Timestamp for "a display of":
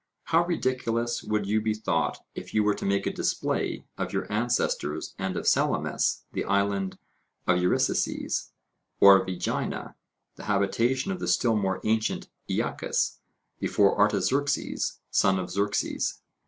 3.05-4.11